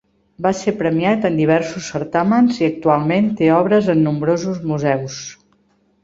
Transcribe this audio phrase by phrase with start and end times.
[0.43, 5.19] Va ser premiat en diversos certàmens i actualment té obres en nombrosos museus.